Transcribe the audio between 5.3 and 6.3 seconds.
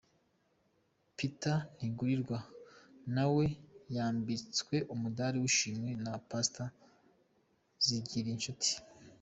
w'ishimwe na